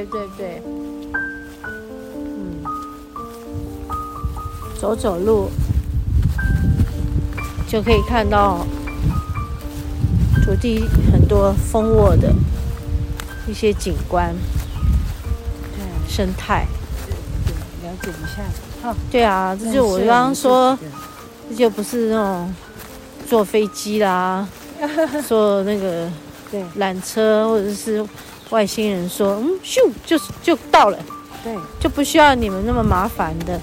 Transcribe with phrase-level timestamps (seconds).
[0.00, 0.62] 对对对，
[1.64, 2.64] 嗯，
[4.80, 5.50] 走走路
[7.68, 8.66] 就可以看到
[10.42, 12.32] 土地很多蜂窝的
[13.46, 14.34] 一些景观，
[15.76, 16.66] 对，生态，
[17.82, 18.42] 对，了解一下。
[18.82, 20.78] 好，对啊，这就我刚刚说，
[21.50, 22.54] 这就不是那种
[23.28, 24.48] 坐飞机啦，
[25.28, 26.10] 坐那个
[26.50, 26.64] 对。
[26.78, 28.02] 缆车或者是。
[28.50, 30.98] 外星人说：“嗯，咻，就就到了，
[31.42, 33.60] 对，就不需要你们那么麻烦的。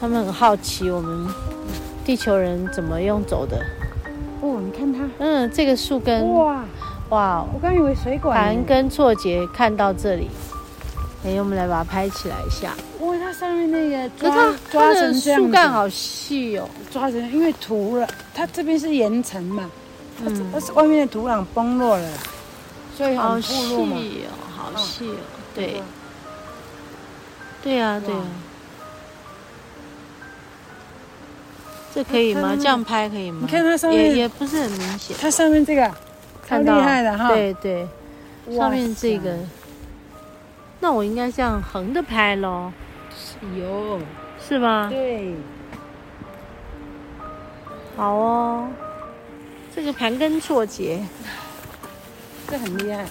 [0.00, 1.26] 他们很好奇我们
[2.04, 3.60] 地球人怎么用走的。
[4.40, 6.64] 哦，你看它，嗯，这个树根，哇。
[7.08, 8.38] 哇，我刚以为水管。
[8.38, 10.28] 盘根错节，看到这里，
[11.24, 12.74] 哎，我们来把它拍起来一下。
[13.00, 19.68] 哇，它上面那个抓它抓成树干好细哦，抓成因为土了，它这边是岩层嘛，
[20.24, 22.08] 嗯，它是外面的土壤崩落了。”
[22.98, 23.54] 所以好细
[24.26, 25.14] 哦，好细哦，
[25.54, 25.80] 对，
[27.62, 28.22] 对呀，对呀，
[31.94, 32.56] 这可以吗？
[32.56, 33.38] 这样拍可以吗？
[33.42, 35.16] 你看它上面也也不是很明显。
[35.20, 35.94] 它上面这个，
[36.44, 37.28] 太厉害的哈！
[37.28, 37.86] 对对，
[38.56, 39.38] 上面这个，
[40.80, 42.72] 那我应该这样横着拍喽？
[43.56, 44.00] 有，
[44.44, 44.88] 是吗？
[44.90, 45.36] 对，
[47.96, 48.68] 好哦，
[49.72, 51.00] 这个盘根错节。
[52.50, 53.06] 这很厉害，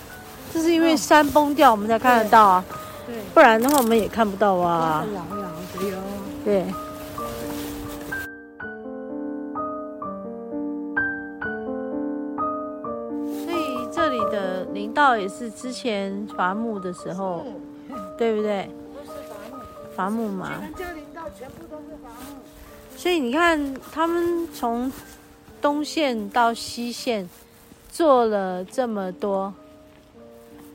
[0.51, 2.65] 这是因为山崩掉，我们才看得到啊。
[3.05, 5.05] 对，不然的话我们也看不到啊。
[6.43, 6.65] 对。
[13.45, 17.45] 所以这里的林道也是之前伐木的时候，
[18.17, 18.67] 对不对？
[18.95, 19.19] 都是
[19.95, 20.25] 伐木。
[20.25, 20.51] 伐木嘛。
[20.75, 22.41] 这林道全部都是伐木。
[22.95, 24.91] 所以你看，他们从
[25.61, 27.29] 东线到西线。
[27.97, 29.51] 做了这么多，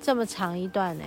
[0.02, 1.04] 这么长一段呢？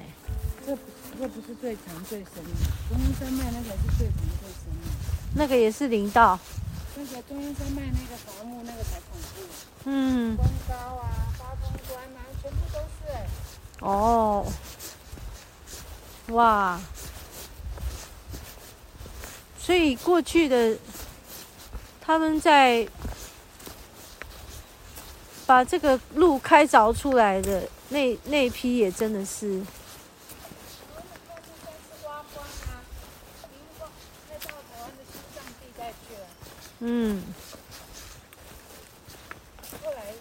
[0.66, 0.74] 这
[1.20, 2.42] 这不是最长最深的，
[2.88, 4.88] 中央山脉那个是最长最深的。
[5.36, 6.40] 那个也是林道。
[6.96, 9.42] 那个中央山脉那个伐木那个才恐怖。
[9.84, 10.38] 嗯。
[10.38, 11.04] 峰高啊，
[11.38, 13.28] 八峰关啊，全部都是哎。
[13.82, 14.46] 哦。
[16.30, 16.80] 哇。
[19.60, 20.78] 所以过去的
[22.00, 22.88] 他们在。
[25.46, 29.62] 把这个路开凿出来的那那批也真的是，
[36.80, 37.24] 嗯。
[39.84, 40.14] 后来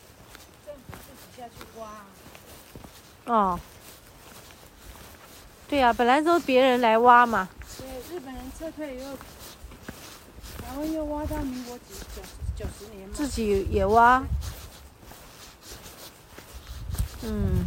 [0.66, 2.04] 政府自己下去挖。
[3.34, 3.58] 哦。
[5.66, 7.48] 对呀，本来都别人来挖嘛。
[7.78, 9.16] 对，日本人撤退以后，
[10.60, 12.22] 台湾又挖到民国几九
[12.54, 13.14] 九十年嘛。
[13.14, 14.22] 自己也挖。
[17.26, 17.66] 嗯，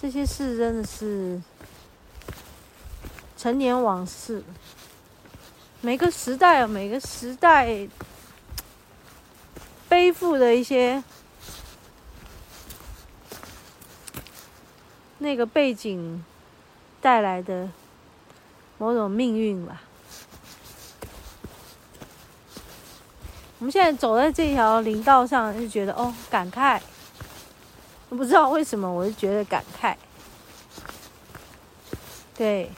[0.00, 1.40] 这些事真的是
[3.36, 4.42] 陈年往事。
[5.80, 7.88] 每个时代有每个时代
[9.88, 11.02] 背负的一些
[15.18, 16.24] 那个背景
[17.00, 17.68] 带来的
[18.78, 19.82] 某种命运吧。
[23.58, 26.78] 我们现在走在这条林道上，就觉得哦，感慨。
[28.16, 29.94] 不知道为什么，我就觉得感慨。
[32.36, 32.70] 对，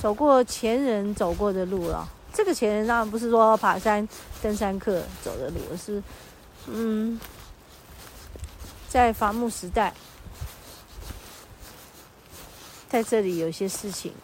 [0.00, 2.08] 走过前人走过的路了。
[2.32, 4.08] 这个前人当然不是说爬山、
[4.40, 6.02] 登山客走的路，而是
[6.66, 7.20] 嗯，
[8.88, 9.92] 在伐木时代，
[12.88, 14.14] 在这里有些事情。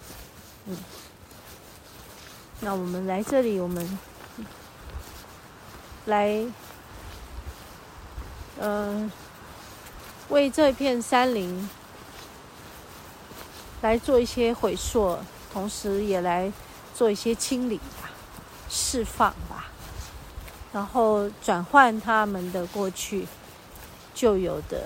[0.66, 0.76] 嗯，
[2.60, 3.98] 那我们来这里，我们
[6.06, 6.46] 来，
[8.58, 9.12] 嗯、
[10.28, 11.68] 为这片山林
[13.80, 15.18] 来做一些回溯，
[15.52, 16.52] 同时也来
[16.94, 18.10] 做一些清理吧、
[18.68, 19.68] 释放吧，
[20.72, 23.26] 然后转换他们的过去
[24.14, 24.82] 旧有的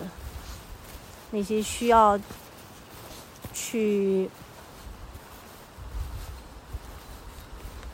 [1.30, 2.18] 那些需要
[3.52, 4.30] 去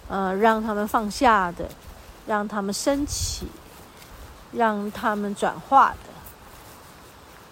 [0.08, 1.68] 呃让他们放下的，
[2.26, 3.46] 让他们升起，
[4.52, 6.07] 让他们转化的。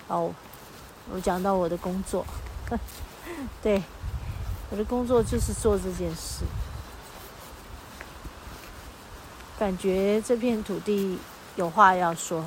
[0.09, 0.33] 哦，
[1.11, 2.25] 我讲到我的工作，
[3.63, 3.83] 对，
[4.71, 6.45] 我的工作就是做这件事。
[9.59, 11.19] 感觉这片土地
[11.57, 12.45] 有话要说，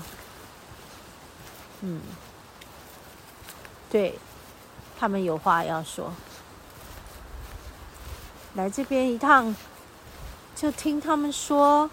[1.81, 2.01] 嗯，
[3.89, 4.19] 对，
[4.99, 6.13] 他们有话要说，
[8.53, 9.55] 来这边一趟，
[10.55, 11.89] 就听他们说，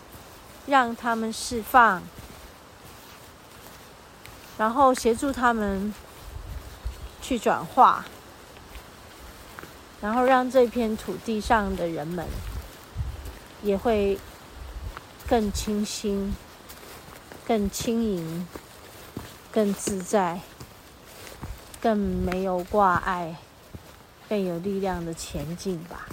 [0.67, 2.03] 让他们释放。
[4.59, 5.93] 然后协助他们
[7.21, 8.05] 去转化，
[10.01, 12.27] 然后让这片土地上的人们
[13.63, 14.19] 也会
[15.29, 16.35] 更清新、
[17.47, 18.49] 更轻盈、
[19.53, 20.41] 更自在、
[21.81, 23.37] 更没有挂碍、
[24.29, 26.07] 更有力量的前进吧。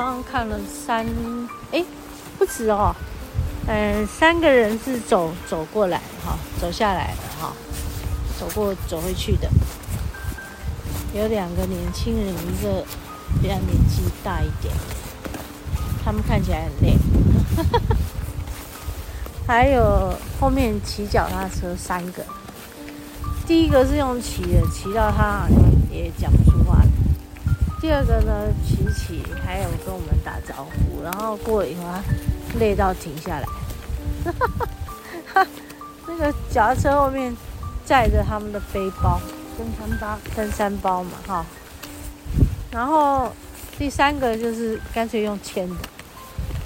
[0.00, 1.04] 刚刚看了三，
[1.72, 1.84] 哎，
[2.38, 2.94] 不止哦，
[3.66, 7.52] 嗯，三个人是走走过来哈，走下来的哈，
[8.38, 9.50] 走过走回去的，
[11.12, 12.84] 有两个年轻人，一个
[13.42, 14.72] 比较年纪大一点，
[16.04, 16.96] 他们看起来很累，
[19.48, 22.24] 还有后面骑脚踏车三个，
[23.48, 25.58] 第一个是用骑的，骑到他好像
[25.90, 26.84] 也讲不出话。
[27.80, 32.02] 第二个呢，琪琪还有跟我们打招呼，然后过了以后，他
[32.58, 33.46] 累到停下来。
[36.08, 37.34] 那个脚车后面
[37.84, 39.20] 载着他们的背包，
[39.56, 41.46] 登山包，登山包嘛，哈。
[42.72, 43.32] 然后
[43.78, 45.68] 第三个就是干脆用牵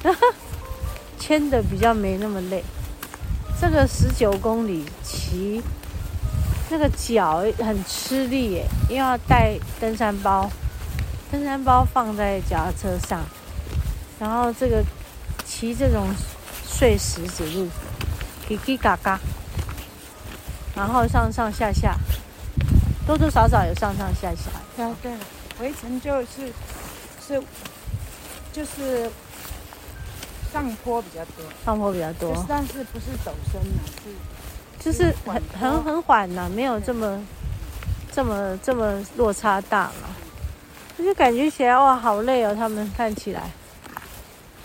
[0.03, 0.15] 的，
[1.21, 2.65] 牵的比较没那么累。
[3.61, 5.63] 这个十九公里骑，
[6.71, 10.51] 那个脚很吃力耶，因为要带登山包。
[11.33, 13.25] 登山包放在脚踏车上，
[14.21, 14.85] 然后这个
[15.47, 16.07] 骑这种
[16.63, 17.67] 碎石子路，
[18.47, 19.19] 叽叽嘎嘎，
[20.77, 21.97] 然后上上下下，
[23.07, 24.51] 多多少少有上上下下。
[24.77, 25.13] 对对，
[25.59, 26.53] 回程就是
[27.27, 27.43] 是
[28.53, 29.11] 就是
[30.53, 37.19] 上坡比较多，上坡比较多，就是、但是不是陡升啊，是就是很很很缓呐，没有这么
[38.13, 39.91] 这么这么落差大
[40.97, 41.03] 我。
[41.03, 42.55] 就感觉起来哇，好累哦！
[42.55, 43.51] 他们看起来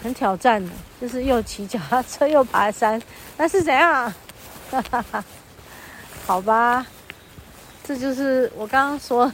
[0.02, 0.72] 很挑战的，
[1.02, 3.02] 就是又骑脚踏车又爬山，
[3.38, 4.14] 那是怎样？
[4.70, 5.24] 哈哈哈，
[6.26, 6.86] 好吧，
[7.84, 9.32] 这就是我刚刚说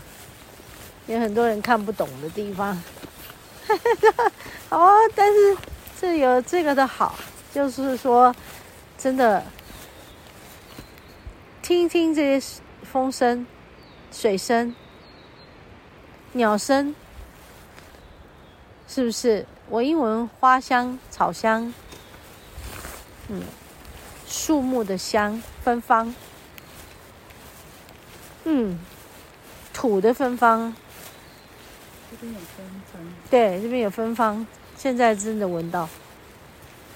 [1.08, 2.76] 有很多人看不懂的地方。
[3.68, 4.32] 哈哈，
[4.70, 5.58] 好啊，但是
[6.00, 7.16] 这有这个的好，
[7.54, 8.34] 就是说
[8.98, 9.44] 真的
[11.62, 13.46] 听听这些风声、
[14.12, 14.74] 水声。
[16.34, 16.96] 鸟声，
[18.88, 19.46] 是不是？
[19.70, 21.74] 闻一闻花香、草香，
[23.30, 23.42] 嗯，
[24.28, 26.14] 树木的香芬芳，
[28.44, 28.80] 嗯，
[29.74, 30.76] 土的芬芳。
[32.12, 33.02] 这边有芬芳。
[33.30, 35.88] 对，这边有芬芳，现在真的闻到。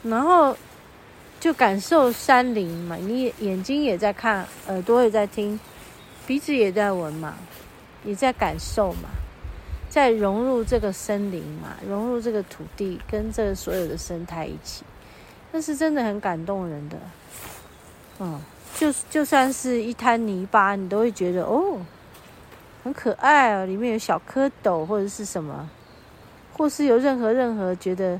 [0.03, 0.55] 然后
[1.39, 5.59] 就感受山林嘛，你眼睛也在看，耳朵也在听，
[6.25, 7.35] 鼻子也在闻嘛，
[8.03, 9.09] 也在感受嘛。
[9.89, 14.83] 在融入这个森林嘛，融入这个土地，跟这所有的生态一起，
[15.51, 16.97] 那是真的很感动人的。
[18.19, 18.39] 嗯，
[18.75, 21.79] 就就算是一滩泥巴，你都会觉得哦，
[22.83, 25.69] 很可爱啊，里面有小蝌蚪或者是什么，
[26.53, 28.19] 或是有任何任何觉得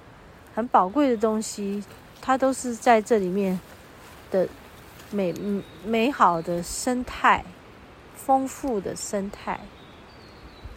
[0.55, 1.83] 很宝贵的东西，
[2.21, 3.59] 它都是在这里面
[4.31, 4.47] 的
[5.11, 5.33] 美
[5.83, 7.43] 美好的生态，
[8.15, 9.59] 丰富的生态，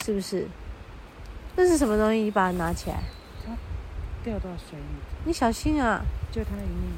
[0.04, 0.48] 是不是？
[1.56, 2.20] 这是什么东西？
[2.20, 3.02] 你把它拿起来，
[3.44, 3.52] 它
[4.24, 4.84] 掉到水里。
[5.24, 6.02] 你小心啊！
[6.32, 6.92] 就它一面。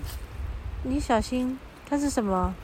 [0.85, 2.55] 你小心，它是什么？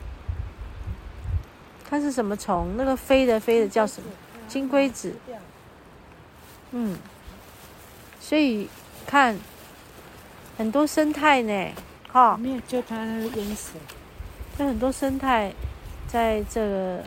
[1.89, 2.77] 它是什么虫？
[2.77, 4.09] 那个飞的飞的叫什么？
[4.47, 5.13] 金龟子。
[6.71, 6.97] 嗯。
[8.21, 8.69] 所以
[9.05, 9.37] 看
[10.57, 11.71] 很多生态呢，
[12.11, 12.37] 哈。
[12.37, 13.73] 没有，就它那个淹死。
[14.59, 15.53] 有很多生态，
[16.07, 17.03] 在这个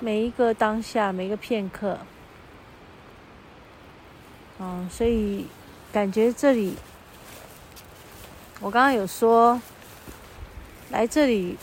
[0.00, 1.98] 每一个当下，每一个片刻。
[4.58, 5.46] 嗯，所以
[5.92, 6.76] 感觉这里，
[8.60, 9.60] 我刚刚有说，
[10.90, 11.58] 来这里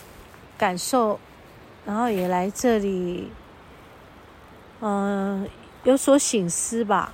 [0.58, 1.20] 感受，
[1.86, 3.32] 然后也来这里，
[4.82, 5.48] 嗯，
[5.84, 7.14] 有所醒思吧。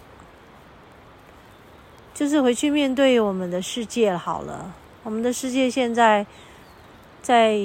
[2.13, 4.73] 就是回去面对我们的世界好了。
[5.03, 6.25] 我们的世界现在
[7.21, 7.59] 在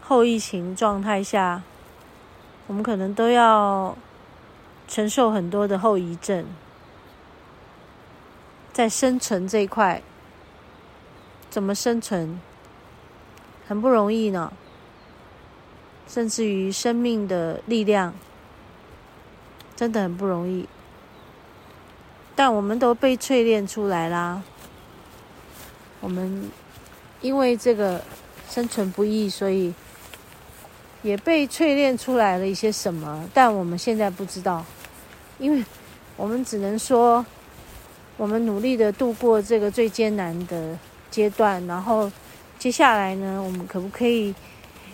[0.00, 1.62] 后疫情状态下，
[2.66, 3.94] 我们可能都要
[4.88, 6.46] 承受很多的后遗症。
[8.78, 10.00] 在生存这一块，
[11.50, 12.40] 怎么生存？
[13.66, 14.52] 很不容易呢。
[16.06, 18.14] 甚至于生命的力量，
[19.74, 20.68] 真的很不容易。
[22.36, 24.44] 但我们都被淬炼出来啦。
[26.00, 26.48] 我们
[27.20, 28.00] 因为这个
[28.48, 29.74] 生存不易，所以
[31.02, 34.64] 也被淬炼出来了一些什么，但我们现在不知道，
[35.40, 35.64] 因为
[36.16, 37.26] 我们只能说，
[38.18, 40.76] 我们努力的度过这个最艰难的
[41.10, 42.12] 阶段，然后
[42.58, 44.34] 接下来呢，我们可不可以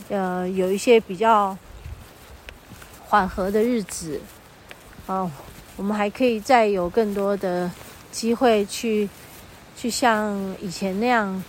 [0.09, 1.59] 呃有一些比较
[3.07, 4.21] 缓和的日子？
[5.07, 5.29] 哦，
[5.77, 7.69] 我们还可以再有更多的
[8.13, 9.09] 机会去。
[9.77, 11.43] 去像以前那样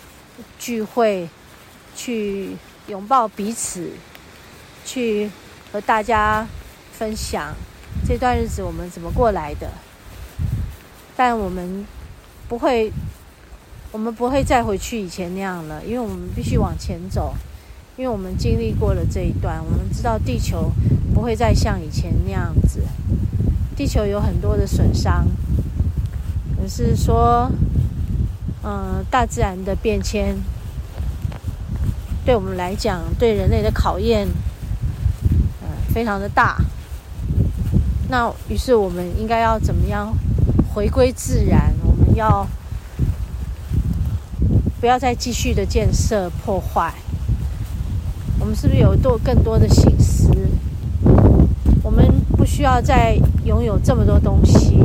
[0.58, 1.29] 聚会，
[1.96, 3.91] 去拥抱彼此，
[4.84, 5.29] 去
[5.72, 6.48] 和大家
[6.91, 7.53] 分享
[8.08, 9.70] 这段日子我们怎么过来的。
[11.15, 11.86] 但我们
[12.48, 12.91] 不会，
[13.91, 17.34] 我们不会再回去以前那样了，因为我们必须往前走，
[17.98, 20.72] 因为我们经历过了这一段，我们知道地球
[21.13, 22.81] 不会再像以前那样子。
[23.75, 25.25] 地球有很多的损伤，
[26.60, 27.51] 可是说。
[28.67, 30.36] 嗯，大自然的变迁，
[32.25, 34.27] 对我们来讲，对人类的考验，
[35.62, 36.57] 嗯，非常的大。
[38.10, 40.12] 那于是我们应该要怎么样
[40.75, 41.74] 回归自然？
[41.86, 42.46] 我们要
[44.82, 46.94] 不要再继续的建设破坏？
[48.41, 50.29] 我们是不是有多更多的省思？
[51.82, 52.05] 我们
[52.36, 54.75] 不需要再拥有这么多东西，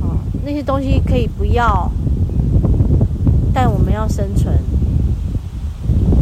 [0.00, 1.90] 啊，那些东西可以不要。
[3.52, 4.56] 但我们要生存，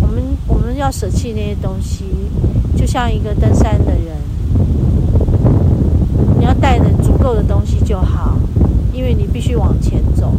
[0.00, 2.06] 我们我们要舍弃那些东西，
[2.78, 4.16] 就像一个登山的人，
[6.38, 6.86] 你要带着
[7.28, 8.38] 够的东西就好，
[8.90, 10.32] 因为你必须往前走，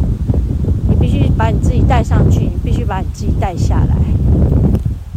[0.88, 3.94] 你必须把你自己带上去，你必须把你自己带下来。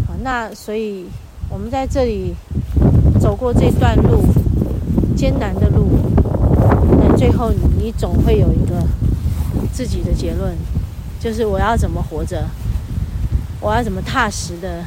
[0.06, 1.06] 好，那所以
[1.50, 2.36] 我们在这里
[3.20, 4.24] 走过这段路，
[5.16, 5.98] 艰难的路，
[7.00, 8.76] 那最后你总会有一个
[9.72, 10.56] 自己的结论。
[11.20, 12.48] 就是我要怎么活着，
[13.60, 14.84] 我要怎么踏实的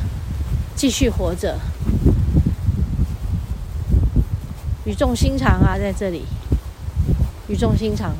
[0.76, 1.58] 继续活着，
[4.84, 6.22] 语重心长啊，在这里，
[7.48, 8.12] 语重心长。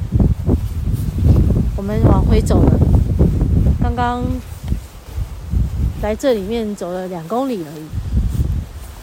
[1.76, 2.78] 我们往回走了，
[3.80, 4.22] 刚刚
[6.02, 7.84] 来这里面走了两公里而已，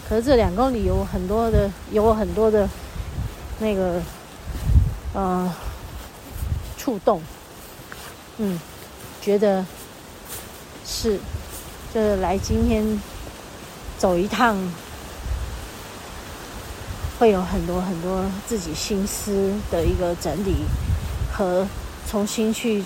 [0.08, 2.70] 可是这两公里有很多的，有很多的
[3.60, 4.02] 那个
[5.14, 5.54] 呃
[6.78, 7.22] 触动，
[8.38, 8.60] 嗯。
[9.22, 9.66] 觉得
[10.86, 11.18] 是，
[11.94, 12.84] 就是来今天
[13.98, 14.58] 走一趟，
[17.24, 20.58] 会有很多很多自己心思的一个整理
[21.32, 21.66] 和
[22.06, 22.84] 重新去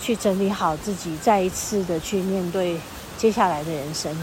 [0.00, 2.80] 去整理好自己，再一次的去面对
[3.18, 4.16] 接下来的人生。